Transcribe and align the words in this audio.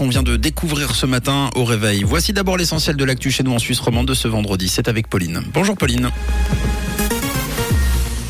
On 0.00 0.10
vient 0.10 0.22
de 0.22 0.36
découvrir 0.36 0.94
ce 0.94 1.06
matin 1.06 1.50
au 1.56 1.64
réveil. 1.64 2.04
Voici 2.04 2.32
d'abord 2.32 2.56
l'essentiel 2.56 2.94
de 2.94 3.04
l'actu 3.04 3.32
chez 3.32 3.42
nous 3.42 3.52
en 3.52 3.58
Suisse 3.58 3.80
romande 3.80 4.06
de 4.06 4.14
ce 4.14 4.28
vendredi. 4.28 4.68
C'est 4.68 4.86
avec 4.86 5.08
Pauline. 5.08 5.42
Bonjour 5.52 5.76
Pauline. 5.76 6.10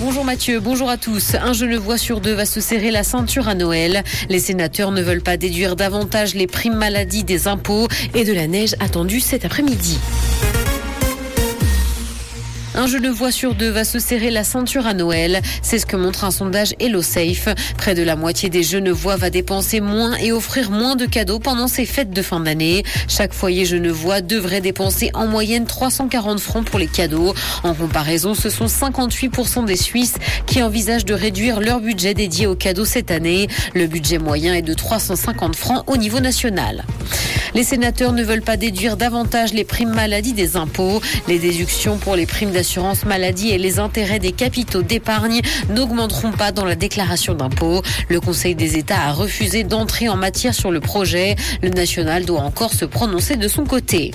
Bonjour 0.00 0.24
Mathieu, 0.24 0.60
bonjour 0.60 0.88
à 0.88 0.96
tous. 0.96 1.34
Un 1.34 1.52
genevois 1.52 1.98
sur 1.98 2.22
deux 2.22 2.32
va 2.32 2.46
se 2.46 2.62
serrer 2.62 2.90
la 2.90 3.04
ceinture 3.04 3.48
à 3.48 3.54
Noël. 3.54 4.02
Les 4.30 4.38
sénateurs 4.38 4.92
ne 4.92 5.02
veulent 5.02 5.20
pas 5.20 5.36
déduire 5.36 5.76
davantage 5.76 6.34
les 6.34 6.46
primes 6.46 6.76
maladie 6.76 7.22
des 7.22 7.48
impôts 7.48 7.86
et 8.14 8.24
de 8.24 8.32
la 8.32 8.46
neige 8.46 8.74
attendue 8.80 9.20
cet 9.20 9.44
après-midi. 9.44 9.98
Genevois 12.88 13.30
sur 13.30 13.54
deux 13.54 13.68
va 13.68 13.84
se 13.84 13.98
serrer 13.98 14.30
la 14.30 14.44
ceinture 14.44 14.86
à 14.86 14.94
Noël. 14.94 15.42
C'est 15.60 15.78
ce 15.78 15.84
que 15.84 15.96
montre 15.96 16.24
un 16.24 16.30
sondage 16.30 16.74
HelloSafe. 16.80 17.50
Près 17.76 17.94
de 17.94 18.02
la 18.02 18.16
moitié 18.16 18.48
des 18.48 18.62
Genevois 18.62 19.16
va 19.16 19.28
dépenser 19.28 19.80
moins 19.80 20.16
et 20.16 20.32
offrir 20.32 20.70
moins 20.70 20.96
de 20.96 21.04
cadeaux 21.04 21.38
pendant 21.38 21.68
ces 21.68 21.84
fêtes 21.84 22.10
de 22.10 22.22
fin 22.22 22.40
d'année. 22.40 22.84
Chaque 23.06 23.34
foyer 23.34 23.66
genevois 23.66 24.22
devrait 24.22 24.62
dépenser 24.62 25.10
en 25.12 25.26
moyenne 25.26 25.66
340 25.66 26.40
francs 26.40 26.64
pour 26.64 26.78
les 26.78 26.86
cadeaux. 26.86 27.34
En 27.62 27.74
comparaison, 27.74 28.34
ce 28.34 28.48
sont 28.48 28.66
58% 28.66 29.66
des 29.66 29.76
Suisses 29.76 30.16
qui 30.46 30.62
envisagent 30.62 31.04
de 31.04 31.14
réduire 31.14 31.60
leur 31.60 31.80
budget 31.80 32.14
dédié 32.14 32.46
aux 32.46 32.56
cadeaux 32.56 32.86
cette 32.86 33.10
année. 33.10 33.48
Le 33.74 33.86
budget 33.86 34.18
moyen 34.18 34.54
est 34.54 34.62
de 34.62 34.72
350 34.72 35.56
francs 35.56 35.84
au 35.88 35.98
niveau 35.98 36.20
national. 36.20 36.86
Les 37.54 37.64
sénateurs 37.64 38.12
ne 38.12 38.22
veulent 38.22 38.42
pas 38.42 38.56
déduire 38.56 38.96
davantage 38.96 39.52
les 39.52 39.64
primes 39.64 39.94
maladie 39.94 40.32
des 40.32 40.56
impôts. 40.56 41.00
Les 41.26 41.38
déductions 41.38 41.98
pour 41.98 42.16
les 42.16 42.26
primes 42.26 42.50
d'assurance 42.50 42.77
maladie 43.06 43.50
et 43.50 43.58
les 43.58 43.78
intérêts 43.78 44.18
des 44.18 44.32
capitaux 44.32 44.82
d'épargne 44.82 45.40
n'augmenteront 45.70 46.32
pas 46.32 46.52
dans 46.52 46.64
la 46.64 46.74
déclaration 46.74 47.34
d'impôt. 47.34 47.82
Le 48.08 48.20
Conseil 48.20 48.54
des 48.54 48.76
États 48.76 49.00
a 49.08 49.12
refusé 49.12 49.64
d'entrer 49.64 50.08
en 50.08 50.16
matière 50.16 50.54
sur 50.54 50.70
le 50.70 50.80
projet. 50.80 51.36
Le 51.62 51.70
national 51.70 52.24
doit 52.24 52.40
encore 52.40 52.72
se 52.72 52.84
prononcer 52.84 53.36
de 53.36 53.48
son 53.48 53.64
côté. 53.64 54.12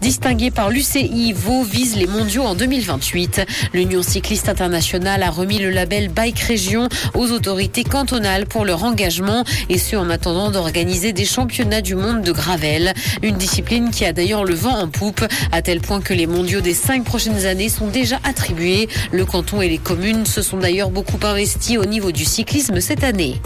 Distingué 0.00 0.50
par 0.50 0.70
l'UCI, 0.70 1.34
Vaud 1.34 1.62
vise 1.62 1.94
les 1.96 2.06
mondiaux 2.06 2.44
en 2.44 2.54
2028. 2.54 3.42
L'Union 3.74 4.02
cycliste 4.02 4.48
internationale 4.48 5.22
a 5.22 5.30
remis 5.30 5.58
le 5.58 5.68
label 5.68 6.08
Bike 6.08 6.38
Région 6.38 6.88
aux 7.14 7.30
autorités 7.32 7.84
cantonales 7.84 8.46
pour 8.46 8.64
leur 8.64 8.82
engagement 8.84 9.44
et 9.68 9.76
ce 9.76 9.96
en 9.96 10.08
attendant 10.08 10.50
d'organiser 10.50 11.12
des 11.12 11.26
championnats 11.26 11.82
du 11.82 11.96
monde 11.96 12.22
de 12.22 12.32
gravel. 12.32 12.94
Une 13.22 13.36
discipline 13.36 13.90
qui 13.90 14.06
a 14.06 14.14
d'ailleurs 14.14 14.44
le 14.44 14.54
vent 14.54 14.78
en 14.78 14.88
poupe 14.88 15.24
à 15.52 15.60
tel 15.60 15.80
point 15.80 16.00
que 16.00 16.14
les 16.14 16.26
mondiaux 16.26 16.62
des 16.62 16.74
cinq 16.74 17.04
prochaines 17.04 17.44
années 17.44 17.68
sont 17.68 17.88
déjà 17.88 18.18
attribués. 18.24 18.88
Le 19.12 19.26
canton 19.26 19.60
et 19.60 19.68
les 19.68 19.78
communes 19.78 20.24
se 20.24 20.40
sont 20.40 20.56
d'ailleurs 20.56 20.90
beaucoup 20.90 21.18
investis 21.26 21.76
au 21.76 21.84
niveau 21.84 22.10
du 22.10 22.24
cyclisme 22.24 22.80
cette 22.80 23.04
année. 23.04 23.40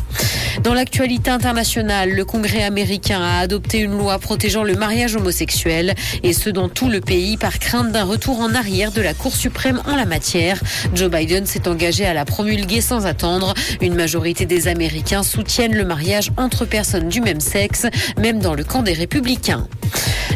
Dans 0.63 0.73
l'actualité 0.73 1.31
internationale, 1.31 2.11
le 2.11 2.25
Congrès 2.25 2.63
américain 2.63 3.21
a 3.21 3.41
adopté 3.41 3.79
une 3.79 3.99
loi 3.99 4.19
protégeant 4.19 4.63
le 4.63 4.75
mariage 4.77 5.17
homosexuel 5.17 5.95
et 6.23 6.33
dans 6.49 6.69
tout 6.69 6.89
le 6.89 7.01
pays 7.01 7.37
par 7.37 7.59
crainte 7.59 7.93
d'un 7.93 8.05
retour 8.05 8.41
en 8.41 8.55
arrière 8.55 8.93
de 8.93 9.01
la 9.01 9.15
Cour 9.15 9.35
suprême 9.35 9.81
en 9.87 9.97
la 9.97 10.05
matière. 10.05 10.61
Joe 10.95 11.11
Biden 11.11 11.47
s'est 11.47 11.69
engagé 11.69 12.05
à 12.05 12.15
la 12.15 12.25
promulguer 12.25 12.81
sans 12.81 13.07
attendre. 13.07 13.55
Une 13.81 13.95
majorité 13.95 14.47
des 14.47 14.69
Américains 14.69 15.23
soutiennent 15.23 15.77
le 15.77 15.85
mariage 15.85 16.31
entre 16.37 16.65
personnes 16.65 17.09
du 17.09 17.21
même 17.21 17.41
sexe, 17.41 17.87
même 18.19 18.41
dans 18.41 18.55
le 18.55 18.65
camp 18.65 18.83
des 18.83 18.93
républicains. 18.93 19.67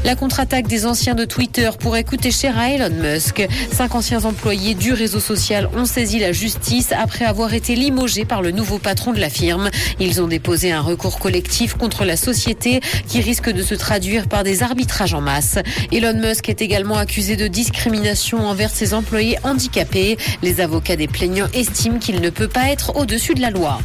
La 0.05 0.15
contre-attaque 0.15 0.67
des 0.67 0.87
anciens 0.87 1.15
de 1.15 1.25
Twitter 1.25 1.71
pourrait 1.79 2.05
coûter 2.05 2.31
cher 2.31 2.59
à 2.59 2.71
Elon 2.71 2.91
Musk. 2.91 3.47
Cinq 3.73 3.95
anciens 3.95 4.25
employés 4.25 4.75
du 4.75 4.93
réseau 4.93 5.21
social 5.21 5.69
ont 5.77 5.85
saisi 5.85 6.19
la 6.19 6.33
justice 6.33 6.93
après 6.93 7.25
avoir 7.25 7.55
été 7.55 7.75
limogés 7.75 8.25
par 8.25 8.43
le 8.43 8.51
nouveau 8.51 8.79
patron 8.79 9.13
de 9.13 9.21
la 9.21 9.31
firme. 9.31 9.71
Ils 10.01 10.21
ont 10.23 10.29
déposé 10.29 10.73
un 10.73 10.81
recours 10.81 11.19
collectif 11.19 11.75
contre 11.75 12.05
la 12.05 12.17
société 12.17 12.81
qui 13.07 13.21
risque 13.21 13.51
de 13.51 13.63
se 13.63 13.75
traduire 13.75 14.29
par 14.29 14.45
des 14.45 14.63
arbitrages 14.63 15.15
en 15.15 15.21
masse. 15.21 15.59
Elon 15.93 16.15
Musk 16.15 16.49
est 16.49 16.63
également 16.63 16.97
accusé 16.97 17.37
de 17.37 17.47
discrimination 17.47 18.47
envers 18.47 18.71
ses 18.71 18.95
employés 18.95 19.37
handicapés. 19.43 20.17
Les 20.43 20.61
avocats 20.61 20.97
des 20.97 21.09
plaignants 21.09 21.49
estiment 21.53 21.99
qu'il 21.99 22.21
ne 22.21 22.31
peut 22.31 22.49
pas 22.49 22.71
être 22.71 22.97
au-dessus 22.97 23.35
de 23.35 23.41
la 23.41 23.51
loi. 23.51 23.81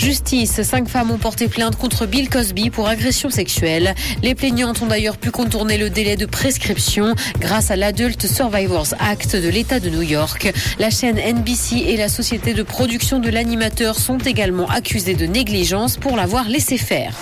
Justice, 0.00 0.62
cinq 0.62 0.88
femmes 0.88 1.10
ont 1.10 1.18
porté 1.18 1.46
plainte 1.46 1.76
contre 1.76 2.06
Bill 2.06 2.30
Cosby 2.30 2.70
pour 2.70 2.88
agression 2.88 3.28
sexuelle. 3.28 3.94
Les 4.22 4.34
plaignantes 4.34 4.80
ont 4.80 4.86
d'ailleurs 4.86 5.18
pu 5.18 5.30
contourner 5.30 5.76
le 5.76 5.90
délai 5.90 6.16
de 6.16 6.24
prescription 6.24 7.14
grâce 7.38 7.70
à 7.70 7.76
l'Adult 7.76 8.26
Survivors 8.26 8.94
Act 8.98 9.36
de 9.36 9.50
l'État 9.50 9.78
de 9.78 9.90
New 9.90 10.00
York. 10.00 10.54
La 10.78 10.88
chaîne 10.88 11.16
NBC 11.18 11.76
et 11.86 11.98
la 11.98 12.08
société 12.08 12.54
de 12.54 12.62
production 12.62 13.18
de 13.18 13.28
l'animateur 13.28 13.98
sont 13.98 14.16
également 14.16 14.70
accusées 14.70 15.12
de 15.12 15.26
négligence 15.26 15.98
pour 15.98 16.16
l'avoir 16.16 16.48
laissé 16.48 16.78
faire. 16.78 17.14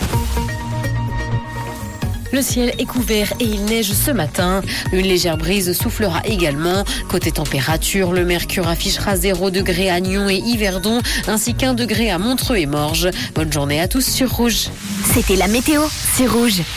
Le 2.32 2.42
ciel 2.42 2.72
est 2.78 2.84
couvert 2.84 3.32
et 3.40 3.44
il 3.44 3.64
neige 3.64 3.92
ce 3.92 4.10
matin. 4.10 4.62
Une 4.92 5.06
légère 5.06 5.36
brise 5.38 5.72
soufflera 5.72 6.20
également. 6.24 6.84
Côté 7.08 7.32
température, 7.32 8.12
le 8.12 8.24
mercure 8.24 8.68
affichera 8.68 9.16
0 9.16 9.50
degré 9.50 9.90
à 9.90 10.00
Nyon 10.00 10.28
et 10.28 10.36
Yverdon, 10.36 11.00
ainsi 11.26 11.54
qu'un 11.54 11.74
degré 11.74 12.10
à 12.10 12.18
Montreux 12.18 12.58
et 12.58 12.66
Morges. 12.66 13.10
Bonne 13.34 13.52
journée 13.52 13.80
à 13.80 13.88
tous 13.88 14.06
sur 14.06 14.30
Rouge. 14.30 14.68
C'était 15.14 15.36
la 15.36 15.48
météo, 15.48 15.82
c'est 16.14 16.26
Rouge. 16.26 16.62